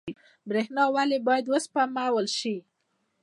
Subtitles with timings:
[0.49, 2.55] برښنا ولې باید وسپمول شي؟